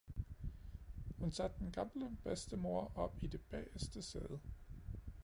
Hun 1.19 1.31
satte 1.31 1.59
den 1.59 1.71
gamle 1.71 2.17
bedstemoder 2.23 2.97
op 2.97 3.15
i 3.23 3.27
det 3.27 3.41
bageste 3.41 4.01
sæde. 4.01 4.39